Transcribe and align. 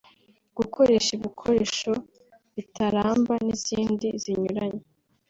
gukoresha 0.57 1.09
ibikoresho 1.17 1.91
bitaramba 2.55 3.33
n’izindi 3.45 4.07
zinyuranye 4.21 4.83